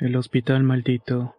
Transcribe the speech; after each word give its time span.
El 0.00 0.16
Hospital 0.16 0.64
Maldito. 0.64 1.36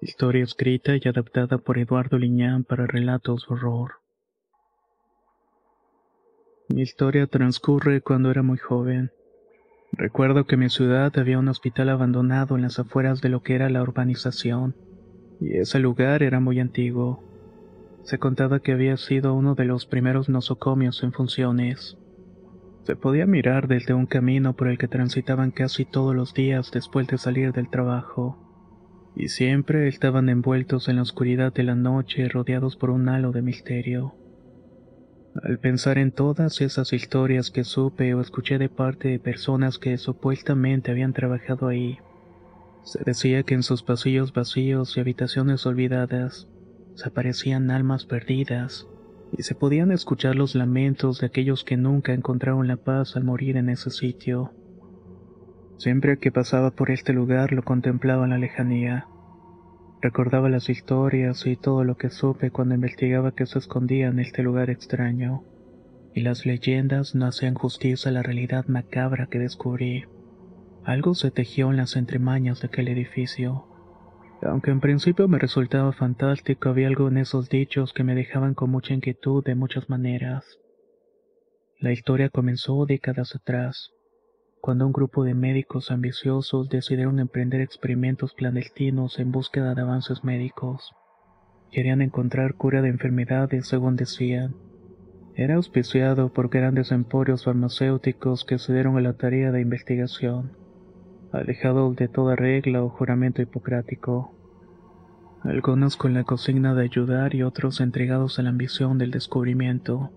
Historia 0.00 0.42
escrita 0.42 0.96
y 0.96 1.08
adaptada 1.08 1.58
por 1.58 1.78
Eduardo 1.78 2.18
Liñán 2.18 2.64
para 2.64 2.84
relatos 2.88 3.48
horror. 3.48 3.92
Mi 6.68 6.82
historia 6.82 7.28
transcurre 7.28 8.00
cuando 8.00 8.32
era 8.32 8.42
muy 8.42 8.58
joven. 8.58 9.12
Recuerdo 9.92 10.46
que 10.46 10.56
en 10.56 10.60
mi 10.62 10.68
ciudad 10.68 11.16
había 11.16 11.38
un 11.38 11.46
hospital 11.46 11.90
abandonado 11.90 12.56
en 12.56 12.62
las 12.62 12.80
afueras 12.80 13.20
de 13.20 13.28
lo 13.28 13.44
que 13.44 13.54
era 13.54 13.70
la 13.70 13.82
urbanización, 13.82 14.74
y 15.40 15.58
ese 15.58 15.78
lugar 15.78 16.24
era 16.24 16.40
muy 16.40 16.58
antiguo. 16.58 17.22
Se 18.02 18.18
contaba 18.18 18.58
que 18.58 18.72
había 18.72 18.96
sido 18.96 19.32
uno 19.32 19.54
de 19.54 19.64
los 19.64 19.86
primeros 19.86 20.28
nosocomios 20.28 21.04
en 21.04 21.12
funciones. 21.12 21.96
Se 22.84 22.96
podía 22.96 23.26
mirar 23.26 23.68
desde 23.68 23.94
un 23.94 24.06
camino 24.06 24.54
por 24.54 24.66
el 24.68 24.76
que 24.76 24.88
transitaban 24.88 25.52
casi 25.52 25.84
todos 25.84 26.16
los 26.16 26.34
días 26.34 26.70
después 26.72 27.06
de 27.06 27.16
salir 27.16 27.52
del 27.52 27.70
trabajo, 27.70 28.38
y 29.14 29.28
siempre 29.28 29.86
estaban 29.86 30.28
envueltos 30.28 30.88
en 30.88 30.96
la 30.96 31.02
oscuridad 31.02 31.52
de 31.52 31.62
la 31.62 31.76
noche 31.76 32.28
rodeados 32.28 32.76
por 32.76 32.90
un 32.90 33.08
halo 33.08 33.30
de 33.30 33.42
misterio. 33.42 34.14
Al 35.42 35.58
pensar 35.58 35.96
en 35.96 36.10
todas 36.10 36.60
esas 36.60 36.92
historias 36.92 37.50
que 37.50 37.64
supe 37.64 38.14
o 38.14 38.20
escuché 38.20 38.58
de 38.58 38.68
parte 38.68 39.08
de 39.08 39.18
personas 39.18 39.78
que 39.78 39.96
supuestamente 39.96 40.90
habían 40.90 41.12
trabajado 41.12 41.68
ahí, 41.68 41.98
se 42.82 43.02
decía 43.04 43.44
que 43.44 43.54
en 43.54 43.62
sus 43.62 43.84
pasillos 43.84 44.32
vacíos 44.32 44.96
y 44.96 45.00
habitaciones 45.00 45.64
olvidadas 45.66 46.48
se 46.94 47.08
aparecían 47.08 47.70
almas 47.70 48.04
perdidas, 48.04 48.88
y 49.36 49.42
se 49.42 49.54
podían 49.54 49.90
escuchar 49.92 50.36
los 50.36 50.54
lamentos 50.54 51.20
de 51.20 51.26
aquellos 51.26 51.64
que 51.64 51.76
nunca 51.76 52.12
encontraron 52.12 52.68
la 52.68 52.76
paz 52.76 53.16
al 53.16 53.24
morir 53.24 53.56
en 53.56 53.68
ese 53.68 53.90
sitio. 53.90 54.52
Siempre 55.78 56.18
que 56.18 56.30
pasaba 56.30 56.70
por 56.70 56.90
este 56.90 57.12
lugar 57.12 57.52
lo 57.52 57.62
contemplaba 57.62 58.24
en 58.24 58.30
la 58.30 58.38
lejanía. 58.38 59.06
Recordaba 60.00 60.48
las 60.48 60.68
historias 60.68 61.46
y 61.46 61.56
todo 61.56 61.84
lo 61.84 61.96
que 61.96 62.10
supe 62.10 62.50
cuando 62.50 62.74
investigaba 62.74 63.34
que 63.34 63.46
se 63.46 63.58
escondía 63.58 64.08
en 64.08 64.18
este 64.18 64.42
lugar 64.42 64.68
extraño. 64.68 65.44
Y 66.14 66.20
las 66.20 66.44
leyendas 66.44 67.14
no 67.14 67.26
hacían 67.26 67.54
justicia 67.54 68.10
a 68.10 68.12
la 68.12 68.22
realidad 68.22 68.66
macabra 68.66 69.26
que 69.26 69.38
descubrí. 69.38 70.04
Algo 70.84 71.14
se 71.14 71.30
tejió 71.30 71.70
en 71.70 71.78
las 71.78 71.96
entremañas 71.96 72.60
de 72.60 72.66
aquel 72.66 72.88
edificio. 72.88 73.66
Aunque 74.44 74.72
en 74.72 74.80
principio 74.80 75.28
me 75.28 75.38
resultaba 75.38 75.92
fantástico, 75.92 76.68
había 76.68 76.88
algo 76.88 77.06
en 77.06 77.16
esos 77.16 77.48
dichos 77.48 77.92
que 77.92 78.02
me 78.02 78.16
dejaban 78.16 78.54
con 78.54 78.70
mucha 78.70 78.92
inquietud 78.92 79.44
de 79.44 79.54
muchas 79.54 79.88
maneras. 79.88 80.58
La 81.78 81.92
historia 81.92 82.28
comenzó 82.28 82.84
décadas 82.84 83.36
atrás, 83.36 83.92
cuando 84.60 84.84
un 84.84 84.92
grupo 84.92 85.22
de 85.22 85.34
médicos 85.34 85.92
ambiciosos 85.92 86.68
decidieron 86.68 87.20
emprender 87.20 87.60
experimentos 87.60 88.32
clandestinos 88.32 89.20
en 89.20 89.30
búsqueda 89.30 89.76
de 89.76 89.82
avances 89.82 90.24
médicos. 90.24 90.92
Querían 91.70 92.02
encontrar 92.02 92.54
cura 92.54 92.82
de 92.82 92.88
enfermedades, 92.88 93.68
según 93.68 93.94
decían. 93.94 94.56
Era 95.36 95.54
auspiciado 95.54 96.32
por 96.32 96.48
grandes 96.48 96.90
emporios 96.90 97.44
farmacéuticos 97.44 98.44
que 98.44 98.58
se 98.58 98.72
dieron 98.72 98.98
a 98.98 99.00
la 99.00 99.14
tarea 99.14 99.52
de 99.52 99.60
investigación 99.60 100.61
alejados 101.32 101.96
de 101.96 102.08
toda 102.08 102.36
regla 102.36 102.82
o 102.82 102.88
juramento 102.88 103.42
hipocrático. 103.42 104.34
Algunos 105.42 105.96
con 105.96 106.14
la 106.14 106.24
consigna 106.24 106.74
de 106.74 106.84
ayudar 106.84 107.34
y 107.34 107.42
otros 107.42 107.80
entregados 107.80 108.38
a 108.38 108.42
la 108.42 108.50
ambición 108.50 108.98
del 108.98 109.10
descubrimiento. 109.10 110.10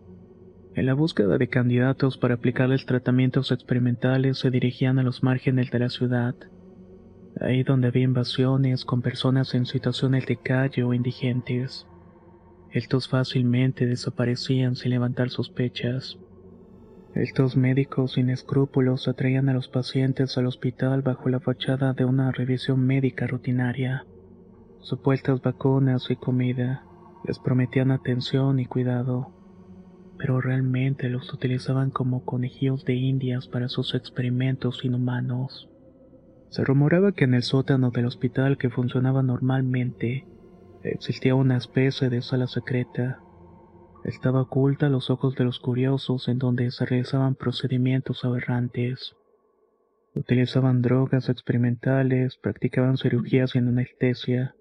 En 0.76 0.86
la 0.86 0.94
búsqueda 0.94 1.38
de 1.38 1.48
candidatos 1.48 2.18
para 2.18 2.36
aplicarles 2.36 2.86
tratamientos 2.86 3.52
experimentales 3.52 4.38
se 4.40 4.52
dirigían 4.52 5.00
a 5.00 5.04
los 5.04 5.24
márgenes 5.24 5.72
de 5.72 5.80
la 5.80 5.90
ciudad, 5.90 6.36
ahí 7.40 7.64
donde 7.64 7.88
había 7.88 8.04
invasiones 8.04 8.86
con 8.86 9.02
personas 9.02 9.56
en 9.56 9.66
situaciones 9.66 10.26
de 10.26 10.38
calle 10.38 10.84
o 10.84 10.94
indigentes. 10.94 11.88
Estos 12.72 13.08
fácilmente 13.08 13.86
desaparecían 13.86 14.76
sin 14.76 14.92
levantar 14.92 15.30
sospechas. 15.30 16.20
Estos 17.16 17.56
médicos 17.56 18.12
sin 18.12 18.30
escrúpulos 18.30 19.08
atraían 19.08 19.48
a 19.48 19.54
los 19.54 19.70
pacientes 19.70 20.38
al 20.38 20.48
hospital 20.48 21.02
bajo 21.02 21.30
la 21.30 21.40
fachada 21.40 21.94
de 21.94 22.04
una 22.04 22.30
revisión 22.34 22.86
médica 22.86 23.26
rutinaria. 23.26 24.06
Supuestas 24.82 25.42
vacunas 25.42 26.12
y 26.12 26.18
comida 26.18 26.84
les 27.26 27.40
prometían 27.40 27.92
atención 27.92 28.60
y 28.60 28.66
cuidado, 28.66 29.32
pero 30.18 30.42
realmente 30.42 31.08
los 31.08 31.34
utilizaban 31.34 31.90
como 31.90 32.26
conejillos 32.26 32.84
de 32.84 32.96
indias 32.96 33.48
para 33.48 33.70
sus 33.70 33.96
experimentos 33.96 34.84
inhumanos. 34.84 35.70
Se 36.50 36.66
rumoraba 36.66 37.14
que 37.14 37.24
en 37.24 37.34
el 37.34 37.44
sótano 37.44 37.92
del 37.92 38.08
hospital 38.08 38.58
que 38.58 38.70
funcionaba 38.70 39.24
normalmente 39.24 40.26
existía 40.84 41.34
una 41.34 41.56
especie 41.56 42.10
de 42.10 42.22
sala 42.22 42.48
secreta 42.48 43.22
estaba 44.06 44.42
oculta 44.42 44.86
a 44.86 44.90
los 44.90 45.10
ojos 45.10 45.36
de 45.36 45.44
los 45.44 45.60
curiosos 45.60 46.28
en 46.28 46.38
donde 46.38 46.70
se 46.70 46.86
realizaban 46.86 47.34
procedimientos 47.34 48.24
aberrantes. 48.24 49.16
Utilizaban 50.14 50.84
drogas 50.84 51.28
experimentales, 51.28 52.38
practicaban 52.38 52.98
cirugías 52.98 53.52
sin 53.52 53.68
anestesia, 53.68 54.56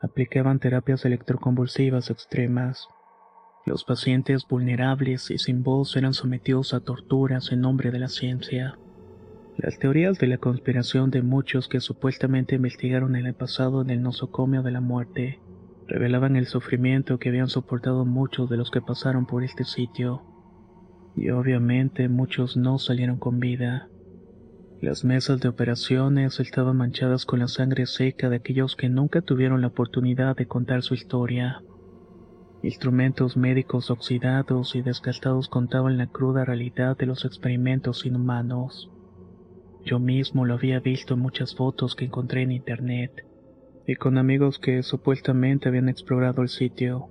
aplicaban 0.00 0.58
terapias 0.58 1.04
electroconvulsivas 1.04 2.10
extremas. 2.10 2.88
Los 3.66 3.84
pacientes 3.84 4.46
vulnerables 4.48 5.30
y 5.30 5.36
sin 5.36 5.62
voz 5.62 5.94
eran 5.96 6.14
sometidos 6.14 6.72
a 6.72 6.80
torturas 6.80 7.52
en 7.52 7.60
nombre 7.60 7.90
de 7.90 7.98
la 7.98 8.08
ciencia. 8.08 8.78
Las 9.58 9.78
teorías 9.78 10.18
de 10.18 10.28
la 10.28 10.38
conspiración 10.38 11.10
de 11.10 11.20
muchos 11.20 11.68
que 11.68 11.80
supuestamente 11.80 12.54
investigaron 12.54 13.16
en 13.16 13.26
el 13.26 13.34
pasado 13.34 13.82
en 13.82 13.90
el 13.90 14.02
nosocomio 14.02 14.62
de 14.62 14.70
la 14.70 14.80
muerte 14.80 15.40
revelaban 15.88 16.36
el 16.36 16.46
sufrimiento 16.46 17.18
que 17.18 17.28
habían 17.28 17.48
soportado 17.48 18.04
muchos 18.04 18.48
de 18.48 18.56
los 18.56 18.70
que 18.70 18.80
pasaron 18.80 19.26
por 19.26 19.44
este 19.44 19.64
sitio, 19.64 20.22
y 21.16 21.30
obviamente 21.30 22.08
muchos 22.08 22.56
no 22.56 22.78
salieron 22.78 23.18
con 23.18 23.40
vida. 23.40 23.88
Las 24.80 25.04
mesas 25.04 25.40
de 25.40 25.48
operaciones 25.48 26.40
estaban 26.40 26.76
manchadas 26.76 27.24
con 27.24 27.38
la 27.38 27.48
sangre 27.48 27.86
seca 27.86 28.28
de 28.28 28.36
aquellos 28.36 28.74
que 28.74 28.88
nunca 28.88 29.20
tuvieron 29.20 29.60
la 29.60 29.68
oportunidad 29.68 30.36
de 30.36 30.46
contar 30.46 30.82
su 30.82 30.94
historia. 30.94 31.62
Instrumentos 32.62 33.36
médicos 33.36 33.90
oxidados 33.90 34.74
y 34.74 34.82
desgastados 34.82 35.48
contaban 35.48 35.98
la 35.98 36.06
cruda 36.06 36.44
realidad 36.44 36.96
de 36.96 37.06
los 37.06 37.24
experimentos 37.24 38.06
inhumanos. 38.06 38.90
Yo 39.84 39.98
mismo 39.98 40.44
lo 40.46 40.54
había 40.54 40.80
visto 40.80 41.14
en 41.14 41.20
muchas 41.20 41.54
fotos 41.54 41.94
que 41.94 42.04
encontré 42.04 42.42
en 42.42 42.52
internet 42.52 43.24
y 43.86 43.96
con 43.96 44.18
amigos 44.18 44.58
que 44.58 44.82
supuestamente 44.82 45.68
habían 45.68 45.88
explorado 45.88 46.42
el 46.42 46.48
sitio. 46.48 47.08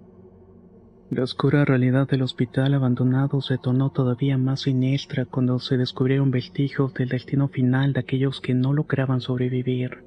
La 1.09 1.23
oscura 1.23 1.65
realidad 1.65 2.07
del 2.07 2.21
hospital 2.21 2.73
abandonado 2.73 3.41
se 3.41 3.57
tornó 3.57 3.89
todavía 3.89 4.37
más 4.37 4.61
siniestra 4.61 5.25
cuando 5.25 5.59
se 5.59 5.77
descubrieron 5.77 6.31
vestigios 6.31 6.93
del 6.93 7.09
destino 7.09 7.49
final 7.49 7.91
de 7.91 7.99
aquellos 7.99 8.39
que 8.39 8.53
no 8.53 8.71
lograban 8.71 9.19
sobrevivir. 9.19 10.05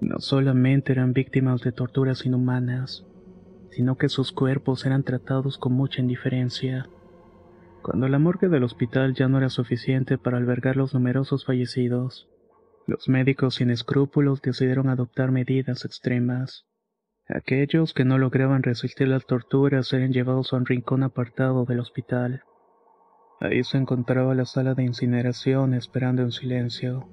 No 0.00 0.20
solamente 0.20 0.92
eran 0.92 1.12
víctimas 1.12 1.62
de 1.62 1.72
torturas 1.72 2.24
inhumanas, 2.24 3.04
sino 3.70 3.96
que 3.96 4.08
sus 4.08 4.30
cuerpos 4.30 4.86
eran 4.86 5.02
tratados 5.02 5.58
con 5.58 5.72
mucha 5.72 6.00
indiferencia. 6.00 6.86
Cuando 7.82 8.06
la 8.06 8.20
morgue 8.20 8.48
del 8.48 8.62
hospital 8.62 9.14
ya 9.14 9.26
no 9.26 9.38
era 9.38 9.48
suficiente 9.48 10.18
para 10.18 10.38
albergar 10.38 10.76
los 10.76 10.94
numerosos 10.94 11.44
fallecidos, 11.44 12.28
los 12.86 13.08
médicos 13.08 13.56
sin 13.56 13.70
escrúpulos 13.70 14.42
decidieron 14.42 14.88
adoptar 14.88 15.30
medidas 15.30 15.84
extremas. 15.84 16.66
Aquellos 17.28 17.94
que 17.94 18.04
no 18.04 18.18
lograban 18.18 18.62
resistir 18.62 19.08
las 19.08 19.26
torturas 19.26 19.92
eran 19.92 20.12
llevados 20.12 20.52
a 20.52 20.56
un 20.56 20.66
rincón 20.66 21.02
apartado 21.02 21.64
del 21.64 21.80
hospital. 21.80 22.42
Ahí 23.40 23.62
se 23.64 23.78
encontraba 23.78 24.34
la 24.34 24.44
sala 24.44 24.74
de 24.74 24.84
incineración 24.84 25.74
esperando 25.74 26.22
en 26.22 26.32
silencio. 26.32 27.08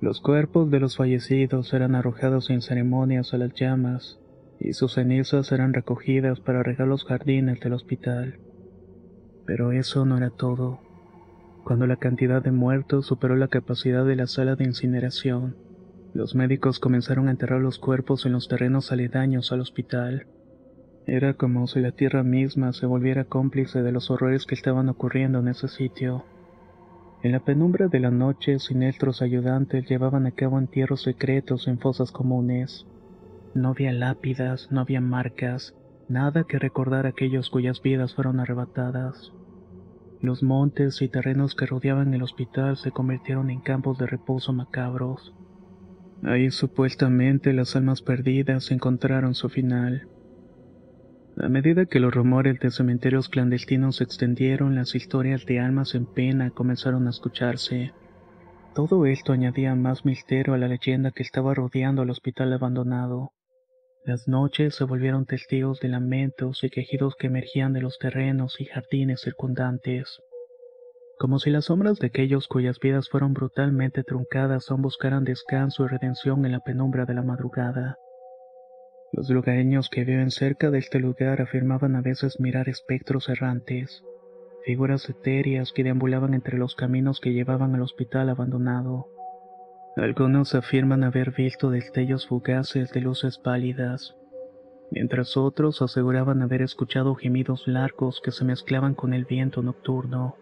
Los 0.00 0.20
cuerpos 0.20 0.70
de 0.70 0.80
los 0.80 0.96
fallecidos 0.96 1.72
eran 1.72 1.94
arrojados 1.94 2.46
sin 2.46 2.62
ceremonias 2.62 3.34
a 3.34 3.38
las 3.38 3.52
llamas, 3.54 4.18
y 4.58 4.72
sus 4.72 4.94
cenizas 4.94 5.52
eran 5.52 5.72
recogidas 5.72 6.40
para 6.40 6.62
regar 6.62 6.88
los 6.88 7.04
jardines 7.04 7.60
del 7.60 7.72
hospital. 7.72 8.40
Pero 9.46 9.72
eso 9.72 10.04
no 10.04 10.16
era 10.16 10.30
todo. 10.30 10.80
Cuando 11.64 11.86
la 11.86 11.96
cantidad 11.96 12.42
de 12.42 12.52
muertos 12.52 13.06
superó 13.06 13.36
la 13.36 13.48
capacidad 13.48 14.04
de 14.04 14.16
la 14.16 14.26
sala 14.26 14.56
de 14.56 14.64
incineración, 14.64 15.56
los 16.14 16.34
médicos 16.34 16.80
comenzaron 16.80 17.28
a 17.28 17.30
enterrar 17.30 17.60
los 17.60 17.78
cuerpos 17.78 18.26
en 18.26 18.32
los 18.32 18.48
terrenos 18.48 18.90
aledaños 18.90 19.52
al 19.52 19.60
hospital. 19.60 20.26
Era 21.06 21.34
como 21.34 21.66
si 21.66 21.80
la 21.80 21.92
tierra 21.92 22.22
misma 22.22 22.72
se 22.72 22.86
volviera 22.86 23.24
cómplice 23.24 23.82
de 23.82 23.92
los 23.92 24.10
horrores 24.10 24.46
que 24.46 24.54
estaban 24.54 24.88
ocurriendo 24.88 25.38
en 25.38 25.48
ese 25.48 25.68
sitio. 25.68 26.24
En 27.22 27.32
la 27.32 27.40
penumbra 27.40 27.88
de 27.88 28.00
la 28.00 28.10
noche, 28.10 28.58
siniestros 28.58 29.22
ayudantes 29.22 29.88
llevaban 29.88 30.26
a 30.26 30.32
cabo 30.32 30.58
entierros 30.58 31.02
secretos 31.02 31.68
en 31.68 31.78
fosas 31.78 32.10
comunes. 32.10 32.86
No 33.54 33.68
había 33.68 33.92
lápidas, 33.92 34.72
no 34.72 34.80
había 34.80 35.00
marcas, 35.00 35.74
nada 36.08 36.44
que 36.44 36.58
recordar 36.58 37.06
a 37.06 37.10
aquellos 37.10 37.50
cuyas 37.50 37.82
vidas 37.82 38.14
fueron 38.14 38.40
arrebatadas. 38.40 39.32
Los 40.22 40.42
montes 40.42 41.00
y 41.00 41.08
terrenos 41.08 41.54
que 41.54 41.64
rodeaban 41.64 42.12
el 42.12 42.22
hospital 42.22 42.76
se 42.76 42.90
convirtieron 42.90 43.48
en 43.48 43.60
campos 43.60 43.96
de 43.98 44.06
reposo 44.06 44.52
macabros. 44.52 45.34
Ahí 46.22 46.50
supuestamente 46.50 47.54
las 47.54 47.74
almas 47.74 48.02
perdidas 48.02 48.70
encontraron 48.70 49.34
su 49.34 49.48
final. 49.48 50.08
A 51.38 51.48
medida 51.48 51.86
que 51.86 52.00
los 52.00 52.12
rumores 52.12 52.60
de 52.60 52.70
cementerios 52.70 53.30
clandestinos 53.30 53.96
se 53.96 54.04
extendieron, 54.04 54.74
las 54.74 54.94
historias 54.94 55.46
de 55.46 55.58
almas 55.58 55.94
en 55.94 56.04
pena 56.04 56.50
comenzaron 56.50 57.06
a 57.06 57.10
escucharse. 57.10 57.92
Todo 58.74 59.06
esto 59.06 59.32
añadía 59.32 59.74
más 59.74 60.04
misterio 60.04 60.52
a 60.52 60.58
la 60.58 60.68
leyenda 60.68 61.12
que 61.12 61.22
estaba 61.22 61.54
rodeando 61.54 62.02
el 62.02 62.10
hospital 62.10 62.52
abandonado. 62.52 63.32
Las 64.04 64.26
noches 64.28 64.74
se 64.76 64.84
volvieron 64.84 65.26
testigos 65.26 65.78
de 65.80 65.88
lamentos 65.88 66.64
y 66.64 66.70
quejidos 66.70 67.16
que 67.16 67.26
emergían 67.26 67.74
de 67.74 67.82
los 67.82 67.98
terrenos 67.98 68.58
y 68.58 68.64
jardines 68.64 69.20
circundantes. 69.20 70.22
Como 71.18 71.38
si 71.38 71.50
las 71.50 71.66
sombras 71.66 71.98
de 71.98 72.06
aquellos 72.06 72.48
cuyas 72.48 72.80
vidas 72.80 73.10
fueron 73.10 73.34
brutalmente 73.34 74.02
truncadas 74.02 74.70
aún 74.70 74.80
buscaran 74.80 75.24
descanso 75.24 75.84
y 75.84 75.88
redención 75.88 76.46
en 76.46 76.52
la 76.52 76.60
penumbra 76.60 77.04
de 77.04 77.12
la 77.12 77.22
madrugada. 77.22 77.98
Los 79.12 79.28
lugareños 79.28 79.90
que 79.90 80.04
viven 80.04 80.30
cerca 80.30 80.70
de 80.70 80.78
este 80.78 80.98
lugar 80.98 81.42
afirmaban 81.42 81.94
a 81.94 82.00
veces 82.00 82.40
mirar 82.40 82.70
espectros 82.70 83.28
errantes, 83.28 84.02
figuras 84.64 85.10
etéreas 85.10 85.72
que 85.72 85.84
deambulaban 85.84 86.32
entre 86.32 86.56
los 86.56 86.74
caminos 86.74 87.20
que 87.20 87.34
llevaban 87.34 87.74
al 87.74 87.82
hospital 87.82 88.30
abandonado. 88.30 89.08
Algunos 90.00 90.54
afirman 90.54 91.04
haber 91.04 91.30
visto 91.32 91.68
destellos 91.68 92.26
fugaces 92.26 92.90
de 92.90 93.02
luces 93.02 93.36
pálidas, 93.36 94.16
mientras 94.90 95.36
otros 95.36 95.82
aseguraban 95.82 96.40
haber 96.40 96.62
escuchado 96.62 97.14
gemidos 97.16 97.68
largos 97.68 98.22
que 98.24 98.30
se 98.30 98.46
mezclaban 98.46 98.94
con 98.94 99.12
el 99.12 99.26
viento 99.26 99.62
nocturno. 99.62 100.36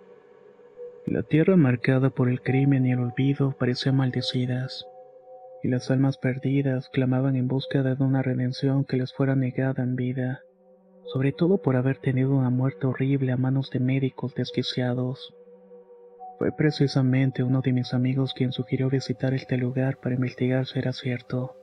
La 1.06 1.24
tierra 1.24 1.56
marcada 1.56 2.10
por 2.10 2.28
el 2.28 2.40
crimen 2.40 2.86
y 2.86 2.92
el 2.92 3.00
olvido 3.00 3.50
parecía 3.58 3.90
maldecidas 3.90 4.86
y 5.64 5.66
las 5.66 5.90
almas 5.90 6.18
perdidas 6.18 6.88
clamaban 6.90 7.34
en 7.34 7.48
búsqueda 7.48 7.96
de 7.96 8.04
una 8.04 8.22
redención 8.22 8.84
que 8.84 8.96
les 8.96 9.12
fuera 9.12 9.34
negada 9.34 9.82
en 9.82 9.96
vida, 9.96 10.42
sobre 11.12 11.32
todo 11.32 11.58
por 11.58 11.74
haber 11.74 11.98
tenido 11.98 12.30
una 12.30 12.50
muerte 12.50 12.86
horrible 12.86 13.32
a 13.32 13.36
manos 13.36 13.70
de 13.70 13.80
médicos 13.80 14.36
desquiciados. 14.36 15.34
Fue 16.38 16.52
precisamente 16.52 17.42
uno 17.42 17.62
de 17.62 17.72
mis 17.72 17.92
amigos 17.94 18.32
quien 18.32 18.52
sugirió 18.52 18.88
visitar 18.88 19.34
este 19.34 19.56
lugar 19.56 19.98
para 19.98 20.14
investigar 20.14 20.66
si 20.66 20.78
era 20.78 20.92
cierto. 20.92 21.56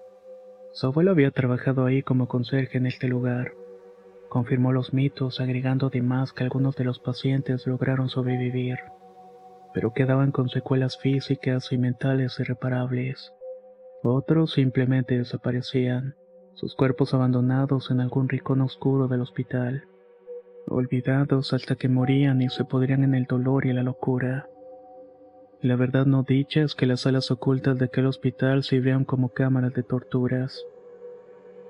Su 0.74 0.88
abuelo 0.88 1.12
había 1.12 1.32
trabajado 1.32 1.86
ahí 1.86 2.04
como 2.04 2.28
conserje 2.28 2.78
en 2.78 2.86
este 2.86 3.08
lugar. 3.08 3.54
Confirmó 4.28 4.74
los 4.74 4.94
mitos, 4.94 5.40
agregando 5.40 5.88
además 5.88 6.34
que 6.34 6.44
algunos 6.44 6.76
de 6.76 6.84
los 6.84 7.00
pacientes 7.00 7.66
lograron 7.66 8.10
sobrevivir, 8.10 8.80
pero 9.74 9.94
quedaban 9.94 10.34
con 10.34 10.50
secuelas 10.50 10.98
físicas 10.98 11.72
y 11.72 11.78
mentales 11.78 12.38
irreparables. 12.38 13.32
Otros 14.04 14.52
simplemente 14.52 15.18
desaparecían, 15.18 16.16
sus 16.54 16.76
cuerpos 16.76 17.14
abandonados 17.14 17.92
en 17.92 18.02
algún 18.02 18.28
rincón 18.28 18.60
oscuro 18.60 19.08
del 19.08 19.22
hospital, 19.22 19.86
olvidados 20.68 21.54
hasta 21.54 21.76
que 21.76 21.88
morían 21.88 22.42
y 22.42 22.50
se 22.50 22.66
podrían 22.66 23.06
en 23.06 23.16
el 23.16 23.24
dolor 23.24 23.66
y 23.66 23.72
la 23.72 23.84
locura. 23.84 24.50
La 25.66 25.76
verdad 25.76 26.06
no 26.06 26.22
dicha 26.22 26.62
es 26.62 26.76
que 26.76 26.86
las 26.86 27.02
salas 27.02 27.32
ocultas 27.32 27.80
de 27.80 27.86
aquel 27.86 28.06
hospital 28.06 28.62
sirvieron 28.62 29.04
como 29.04 29.30
cámaras 29.30 29.74
de 29.74 29.82
torturas. 29.82 30.64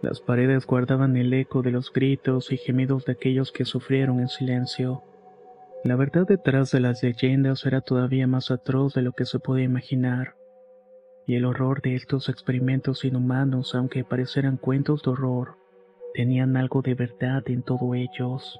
Las 0.02 0.20
paredes 0.20 0.66
guardaban 0.66 1.16
el 1.16 1.34
eco 1.34 1.62
de 1.62 1.72
los 1.72 1.94
gritos 1.94 2.52
y 2.52 2.58
gemidos 2.58 3.06
de 3.06 3.14
aquellos 3.14 3.54
que 3.54 3.64
sufrieron 3.64 4.20
en 4.20 4.28
silencio. 4.28 5.02
La 5.86 5.96
verdad 5.96 6.28
detrás 6.28 6.72
de 6.72 6.82
las 6.82 7.04
leyendas 7.04 7.66
era 7.66 7.80
todavía 7.80 8.28
más 8.28 8.52
atroz 8.52 8.94
de 8.96 9.02
lo 9.02 9.14
que 9.14 9.24
se 9.24 9.40
podía 9.40 9.64
imaginar 9.64 10.36
y 11.26 11.36
el 11.36 11.46
horror 11.46 11.82
de 11.82 11.96
estos 11.96 12.28
experimentos 12.28 13.06
inhumanos, 13.06 13.76
aunque 13.76 14.04
parecieran 14.04 14.58
cuentos 14.58 15.04
de 15.04 15.12
horror, 15.12 15.56
tenían 16.14 16.58
algo 16.58 16.82
de 16.82 16.96
verdad 16.96 17.44
en 17.48 17.64
todo 17.64 17.96
ellos. 17.96 18.60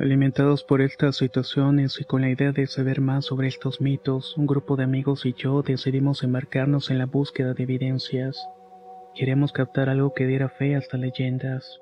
Alimentados 0.00 0.64
por 0.64 0.80
estas 0.80 1.16
situaciones 1.16 2.00
y 2.00 2.04
con 2.04 2.22
la 2.22 2.30
idea 2.30 2.52
de 2.52 2.66
saber 2.66 3.02
más 3.02 3.26
sobre 3.26 3.48
estos 3.48 3.82
mitos, 3.82 4.34
un 4.38 4.46
grupo 4.46 4.76
de 4.76 4.84
amigos 4.84 5.26
y 5.26 5.34
yo 5.34 5.60
decidimos 5.60 6.22
embarcarnos 6.22 6.90
en 6.90 6.96
la 6.96 7.04
búsqueda 7.04 7.52
de 7.52 7.64
evidencias. 7.64 8.42
Queremos 9.14 9.52
captar 9.52 9.90
algo 9.90 10.14
que 10.14 10.26
diera 10.26 10.48
fe 10.48 10.74
a 10.74 10.78
estas 10.78 11.00
leyendas. 11.00 11.80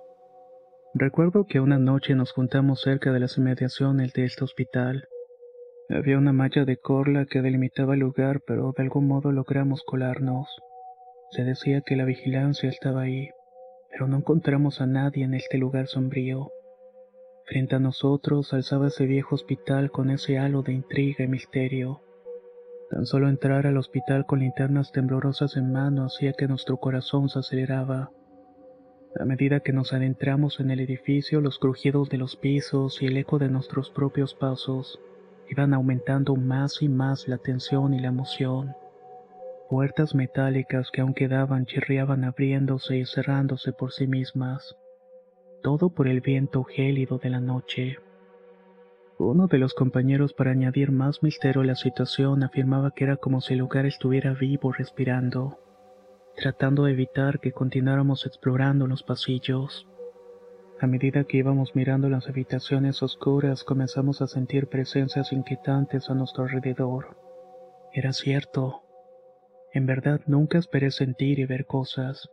Recuerdo 0.95 1.47
que 1.47 1.61
una 1.61 1.79
noche 1.79 2.17
nos 2.17 2.33
juntamos 2.33 2.81
cerca 2.81 3.13
de 3.13 3.21
las 3.21 3.39
inmediaciones 3.39 4.13
de 4.15 4.25
este 4.25 4.43
hospital. 4.43 5.07
Había 5.89 6.19
una 6.19 6.33
malla 6.33 6.65
de 6.65 6.77
corla 6.77 7.25
que 7.25 7.41
delimitaba 7.41 7.95
el 7.95 8.01
lugar, 8.01 8.41
pero 8.45 8.75
de 8.77 8.83
algún 8.83 9.07
modo 9.07 9.31
logramos 9.31 9.85
colarnos. 9.85 10.49
Se 11.31 11.45
decía 11.45 11.83
que 11.83 11.95
la 11.95 12.05
vigilancia 12.05 12.69
estaba 12.69 13.03
ahí, 13.03 13.31
pero 13.93 14.09
no 14.09 14.17
encontramos 14.17 14.81
a 14.81 14.87
nadie 14.87 15.23
en 15.23 15.35
este 15.35 15.57
lugar 15.57 15.87
sombrío. 15.87 16.51
Frente 17.49 17.77
a 17.77 17.79
nosotros 17.79 18.53
alzaba 18.53 18.89
ese 18.89 19.07
viejo 19.07 19.35
hospital 19.35 19.91
con 19.91 20.11
ese 20.11 20.39
halo 20.39 20.61
de 20.61 20.75
intriga 20.75 21.25
y 21.25 21.29
misterio. 21.29 22.03
Tan 22.91 23.07
solo 23.07 23.27
entrar 23.31 23.67
al 23.67 23.79
hospital 23.79 24.27
con 24.27 24.41
linternas 24.41 24.93
temblorosas 24.93 25.57
en 25.57 25.73
mano 25.73 26.05
hacía 26.05 26.35
que 26.35 26.47
nuestro 26.47 26.77
corazón 26.77 27.31
se 27.31 27.39
aceleraba. 27.39 28.11
A 29.19 29.25
medida 29.25 29.61
que 29.61 29.73
nos 29.73 29.95
adentramos 29.95 30.61
en 30.61 30.71
el 30.71 30.81
edificio, 30.81 31.41
los 31.41 31.59
crujidos 31.59 32.11
de 32.11 32.19
los 32.19 32.37
pisos 32.37 33.01
y 33.01 33.07
el 33.07 33.17
eco 33.17 33.39
de 33.39 33.49
nuestros 33.49 33.91
propios 33.91 34.35
pasos 34.35 35.01
iban 35.49 35.73
aumentando 35.73 36.37
más 36.37 36.83
y 36.83 36.91
más 36.91 37.29
la 37.29 37.39
tensión 37.39 37.95
y 37.95 38.01
la 38.01 38.09
emoción. 38.09 38.75
Puertas 39.71 40.15
metálicas 40.15 40.91
que 40.91 41.01
aún 41.01 41.15
quedaban 41.15 41.65
chirriaban 41.65 42.25
abriéndose 42.25 42.99
y 42.99 43.07
cerrándose 43.07 43.73
por 43.73 43.93
sí 43.93 44.07
mismas. 44.07 44.77
Todo 45.63 45.91
por 45.91 46.09
el 46.09 46.21
viento 46.21 46.65
gélido 46.65 47.19
de 47.19 47.31
la 47.31 47.41
noche. 47.41 47.99
Uno 49.19 49.49
de 49.49 49.59
los 49.59 49.75
compañeros, 49.75 50.33
para 50.33 50.53
añadir 50.53 50.93
más 50.93 51.23
misterio 51.23 51.63
a 51.63 51.65
la 51.65 51.75
situación, 51.75 52.45
afirmaba 52.45 52.93
que 52.93 53.05
era 53.05 53.17
como 53.17 53.41
si 53.41 53.55
el 53.55 53.61
lugar 53.61 53.85
estuviera 53.85 54.33
vivo 54.33 54.73
respirando, 54.73 55.59
tratando 56.37 56.85
de 56.85 56.93
evitar 56.93 57.41
que 57.41 57.53
continuáramos 57.53 58.27
explorando 58.27 58.87
los 58.87 59.03
pasillos. 59.03 59.89
A 60.81 60.87
medida 60.87 61.25
que 61.25 61.39
íbamos 61.39 61.75
mirando 61.75 62.09
las 62.09 62.29
habitaciones 62.29 63.03
oscuras, 63.03 63.65
comenzamos 63.65 64.23
a 64.23 64.29
sentir 64.29 64.69
presencias 64.69 65.33
inquietantes 65.33 66.09
a 66.09 66.15
nuestro 66.15 66.45
alrededor. 66.45 67.17
Era 67.93 68.13
cierto. 68.13 68.83
En 69.73 69.87
verdad 69.87 70.21
nunca 70.27 70.59
esperé 70.59 70.93
sentir 70.93 71.41
y 71.41 71.47
ver 71.47 71.67
cosas 71.67 72.31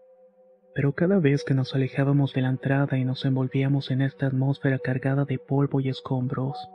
pero 0.75 0.91
cada 0.91 1.19
vez 1.19 1.45
que 1.45 1.53
nos 1.53 1.73
alejábamos 1.73 2.33
de 2.33 2.41
la 2.41 2.49
entrada 2.49 2.97
y 2.97 3.05
nos 3.05 3.23
envolvíamos 3.23 3.91
en 3.91 4.01
esta 4.01 4.27
atmósfera 4.27 4.77
cargada 4.77 5.23
de 5.23 5.39
polvo 5.39 5.79
y 5.79 5.87
escombros, 5.87 6.69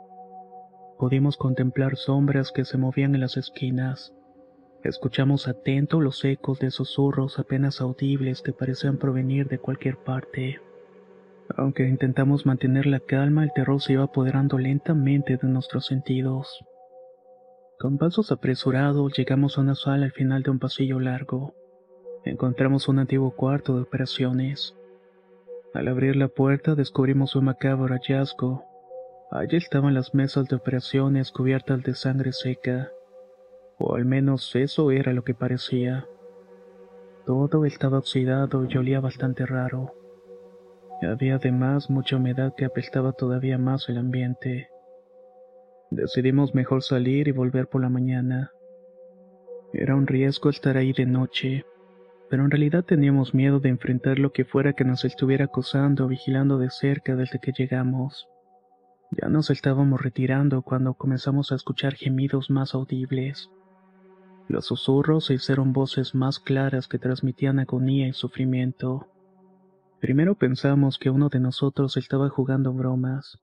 pudimos 0.97 1.37
contemplar 1.37 1.95
sombras 1.95 2.51
que 2.51 2.65
se 2.65 2.79
movían 2.79 3.13
en 3.13 3.21
las 3.21 3.37
esquinas. 3.37 4.11
Escuchamos 4.83 5.47
atento 5.47 6.01
los 6.01 6.25
ecos 6.25 6.57
de 6.57 6.71
susurros 6.71 7.37
apenas 7.37 7.79
audibles 7.79 8.41
que 8.41 8.53
parecían 8.53 8.97
provenir 8.97 9.47
de 9.47 9.59
cualquier 9.59 9.97
parte. 9.97 10.59
Aunque 11.55 11.87
intentamos 11.87 12.47
mantener 12.47 12.87
la 12.87 13.01
calma, 13.01 13.43
el 13.43 13.53
terror 13.53 13.79
se 13.81 13.93
iba 13.93 14.05
apoderando 14.05 14.57
lentamente 14.57 15.37
de 15.37 15.47
nuestros 15.47 15.85
sentidos. 15.85 16.65
Con 17.77 17.99
pasos 17.99 18.31
apresurados 18.31 19.13
llegamos 19.15 19.59
a 19.59 19.61
una 19.61 19.75
sala 19.75 20.05
al 20.05 20.11
final 20.11 20.41
de 20.41 20.49
un 20.49 20.57
pasillo 20.57 20.99
largo 20.99 21.53
encontramos 22.25 22.87
un 22.87 22.99
antiguo 22.99 23.31
cuarto 23.31 23.75
de 23.75 23.81
operaciones. 23.81 24.75
Al 25.73 25.87
abrir 25.87 26.15
la 26.15 26.27
puerta 26.27 26.75
descubrimos 26.75 27.35
un 27.35 27.45
macabro 27.45 27.93
hallazgo. 27.93 28.65
Allí 29.31 29.57
estaban 29.57 29.93
las 29.93 30.13
mesas 30.13 30.47
de 30.47 30.57
operaciones 30.57 31.31
cubiertas 31.31 31.81
de 31.83 31.95
sangre 31.95 32.33
seca, 32.33 32.91
o 33.77 33.95
al 33.95 34.05
menos 34.05 34.55
eso 34.55 34.91
era 34.91 35.13
lo 35.13 35.23
que 35.23 35.33
parecía. 35.33 36.05
Todo 37.25 37.65
estaba 37.65 37.99
oxidado 37.99 38.65
y 38.65 38.77
olía 38.77 38.99
bastante 38.99 39.45
raro. 39.45 39.93
Había 41.01 41.35
además 41.35 41.89
mucha 41.89 42.17
humedad 42.17 42.53
que 42.55 42.65
apestaba 42.65 43.13
todavía 43.13 43.57
más 43.57 43.89
el 43.89 43.97
ambiente. 43.97 44.69
Decidimos 45.89 46.53
mejor 46.53 46.83
salir 46.83 47.27
y 47.27 47.31
volver 47.31 47.67
por 47.67 47.81
la 47.81 47.89
mañana. 47.89 48.51
Era 49.73 49.95
un 49.95 50.05
riesgo 50.05 50.49
estar 50.49 50.77
ahí 50.77 50.93
de 50.93 51.05
noche, 51.05 51.65
pero 52.31 52.45
en 52.45 52.49
realidad 52.49 52.85
teníamos 52.85 53.33
miedo 53.33 53.59
de 53.59 53.67
enfrentar 53.67 54.17
lo 54.17 54.31
que 54.31 54.45
fuera 54.45 54.71
que 54.71 54.85
nos 54.85 55.03
estuviera 55.03 55.45
acosando 55.45 56.05
o 56.05 56.07
vigilando 56.07 56.57
de 56.59 56.69
cerca 56.69 57.13
desde 57.17 57.39
que 57.39 57.51
llegamos. 57.51 58.25
Ya 59.11 59.27
nos 59.27 59.49
estábamos 59.49 60.01
retirando 60.01 60.61
cuando 60.61 60.93
comenzamos 60.93 61.51
a 61.51 61.55
escuchar 61.55 61.95
gemidos 61.95 62.49
más 62.49 62.73
audibles. 62.73 63.49
Los 64.47 64.67
susurros 64.67 65.25
se 65.25 65.33
hicieron 65.33 65.73
voces 65.73 66.15
más 66.15 66.39
claras 66.39 66.87
que 66.87 66.99
transmitían 66.99 67.59
agonía 67.59 68.07
y 68.07 68.13
sufrimiento. 68.13 69.09
Primero 69.99 70.35
pensamos 70.35 70.97
que 70.97 71.09
uno 71.09 71.27
de 71.27 71.41
nosotros 71.41 71.97
estaba 71.97 72.29
jugando 72.29 72.71
bromas, 72.71 73.39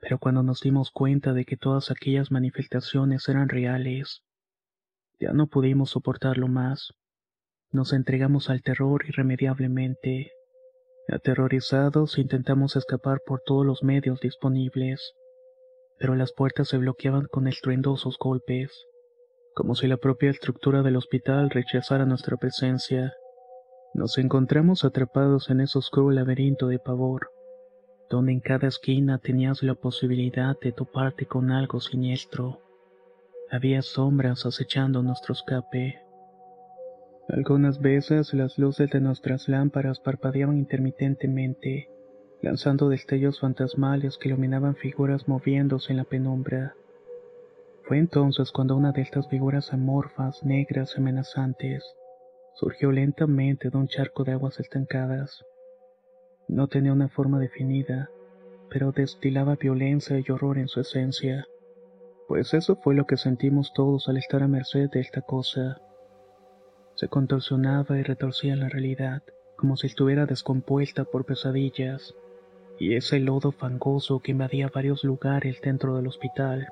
pero 0.00 0.16
cuando 0.18 0.42
nos 0.42 0.62
dimos 0.62 0.90
cuenta 0.90 1.34
de 1.34 1.44
que 1.44 1.58
todas 1.58 1.90
aquellas 1.90 2.30
manifestaciones 2.30 3.28
eran 3.28 3.50
reales, 3.50 4.22
ya 5.20 5.34
no 5.34 5.46
pudimos 5.46 5.90
soportarlo 5.90 6.48
más. 6.48 6.94
Nos 7.74 7.92
entregamos 7.92 8.50
al 8.50 8.62
terror 8.62 9.04
irremediablemente. 9.04 10.30
Aterrorizados 11.08 12.18
intentamos 12.18 12.76
escapar 12.76 13.20
por 13.26 13.40
todos 13.44 13.66
los 13.66 13.82
medios 13.82 14.20
disponibles, 14.20 15.14
pero 15.98 16.14
las 16.14 16.32
puertas 16.32 16.68
se 16.68 16.78
bloqueaban 16.78 17.26
con 17.26 17.48
estruendosos 17.48 18.16
golpes, 18.16 18.70
como 19.56 19.74
si 19.74 19.88
la 19.88 19.96
propia 19.96 20.30
estructura 20.30 20.84
del 20.84 20.94
hospital 20.94 21.50
rechazara 21.50 22.06
nuestra 22.06 22.36
presencia. 22.36 23.12
Nos 23.92 24.18
encontramos 24.18 24.84
atrapados 24.84 25.50
en 25.50 25.60
ese 25.60 25.76
oscuro 25.76 26.12
laberinto 26.12 26.68
de 26.68 26.78
pavor, 26.78 27.28
donde 28.08 28.30
en 28.30 28.40
cada 28.40 28.68
esquina 28.68 29.18
tenías 29.18 29.64
la 29.64 29.74
posibilidad 29.74 30.56
de 30.60 30.70
toparte 30.70 31.26
con 31.26 31.50
algo 31.50 31.80
siniestro. 31.80 32.60
Había 33.50 33.82
sombras 33.82 34.46
acechando 34.46 35.02
nuestro 35.02 35.32
escape. 35.32 36.03
Algunas 37.28 37.80
veces 37.80 38.34
las 38.34 38.58
luces 38.58 38.90
de 38.90 39.00
nuestras 39.00 39.48
lámparas 39.48 39.98
parpadeaban 39.98 40.58
intermitentemente, 40.58 41.88
lanzando 42.42 42.90
destellos 42.90 43.40
fantasmales 43.40 44.18
que 44.18 44.28
iluminaban 44.28 44.76
figuras 44.76 45.26
moviéndose 45.26 45.92
en 45.92 45.96
la 45.96 46.04
penumbra. 46.04 46.74
Fue 47.84 47.96
entonces 47.98 48.52
cuando 48.52 48.76
una 48.76 48.92
de 48.92 49.00
estas 49.00 49.26
figuras 49.28 49.72
amorfas, 49.72 50.44
negras 50.44 50.92
y 50.94 51.00
amenazantes, 51.00 51.82
surgió 52.56 52.92
lentamente 52.92 53.70
de 53.70 53.78
un 53.78 53.88
charco 53.88 54.24
de 54.24 54.32
aguas 54.32 54.60
estancadas. 54.60 55.46
No 56.46 56.68
tenía 56.68 56.92
una 56.92 57.08
forma 57.08 57.38
definida, 57.38 58.10
pero 58.68 58.92
destilaba 58.92 59.56
violencia 59.56 60.18
y 60.18 60.30
horror 60.30 60.58
en 60.58 60.68
su 60.68 60.80
esencia, 60.80 61.46
pues 62.28 62.52
eso 62.52 62.76
fue 62.76 62.94
lo 62.94 63.06
que 63.06 63.16
sentimos 63.16 63.72
todos 63.72 64.08
al 64.08 64.18
estar 64.18 64.42
a 64.42 64.48
merced 64.48 64.90
de 64.90 65.00
esta 65.00 65.22
cosa 65.22 65.80
se 66.94 67.08
contorsionaba 67.08 67.98
y 67.98 68.02
retorcía 68.02 68.56
la 68.56 68.68
realidad, 68.68 69.22
como 69.56 69.76
si 69.76 69.86
estuviera 69.86 70.26
descompuesta 70.26 71.04
por 71.04 71.24
pesadillas, 71.24 72.14
y 72.78 72.94
ese 72.94 73.20
lodo 73.20 73.52
fangoso 73.52 74.20
que 74.20 74.32
invadía 74.32 74.70
varios 74.72 75.04
lugares 75.04 75.60
dentro 75.62 75.96
del 75.96 76.06
hospital. 76.06 76.68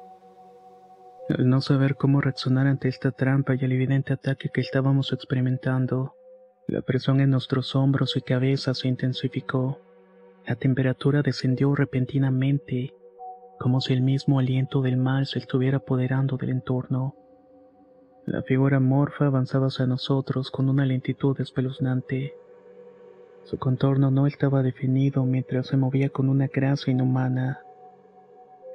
Al 1.29 1.49
no 1.49 1.61
saber 1.61 1.97
cómo 1.97 2.21
reaccionar 2.21 2.67
ante 2.67 2.89
esta 2.89 3.13
trampa 3.13 3.55
y 3.55 3.65
el 3.65 3.73
evidente 3.73 4.13
ataque 4.13 4.51
que 4.53 4.61
estábamos 4.61 5.13
experimentando, 5.13 6.17
la 6.67 6.83
presión 6.83 7.21
en 7.21 7.31
nuestros 7.31 7.75
hombros 7.75 8.17
y 8.17 8.23
cabeza 8.23 8.75
se 8.75 8.89
intensificó. 8.89 9.81
La 10.47 10.57
temperatura 10.57 11.23
descendió 11.23 11.75
repentinamente, 11.75 12.95
como 13.59 13.81
si 13.81 13.93
el 13.93 14.03
mismo 14.03 14.39
aliento 14.39 14.83
del 14.83 14.97
mal 14.97 15.27
se 15.27 15.39
estuviera 15.39 15.79
apoderando 15.79 16.37
del 16.37 16.51
entorno. 16.51 17.15
La 18.25 18.41
figura 18.43 18.79
morfa 18.79 19.27
avanzaba 19.27 19.67
hacia 19.67 19.85
nosotros 19.85 20.53
con 20.53 20.69
una 20.69 20.87
lentitud 20.87 21.41
espeluznante. 21.41 22.35
Su 23.43 23.59
contorno 23.59 24.13
no 24.13 24.29
estaba 24.29 24.63
definido 24.63 25.25
mientras 25.25 25.67
se 25.67 25.77
movía 25.77 26.09
con 26.09 26.29
una 26.29 26.47
gracia 26.47 26.93
inhumana. 26.93 27.63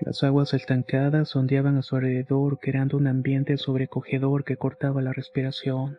Las 0.01 0.21
aguas 0.23 0.53
estancadas 0.53 1.33
ondeaban 1.33 1.77
a 1.77 1.81
su 1.81 1.95
alrededor 1.95 2.59
creando 2.59 2.97
un 2.97 3.07
ambiente 3.07 3.55
sobrecogedor 3.55 4.43
que 4.43 4.57
cortaba 4.57 5.01
la 5.01 5.13
respiración. 5.13 5.97